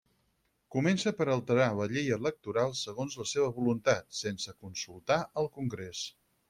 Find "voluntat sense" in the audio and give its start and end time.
3.61-4.59